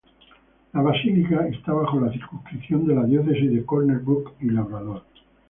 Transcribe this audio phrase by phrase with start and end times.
[0.73, 5.03] La basílica está bajo la circunscripción de la Diócesis de Corner Brook y Labrador.